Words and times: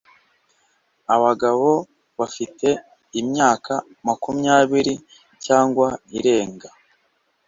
abagabo 1.15 1.69
bafite 2.19 2.67
imyaka 3.21 3.73
makumyabiri 4.07 4.93
cyangwa 5.45 5.87
irenga. 6.17 6.67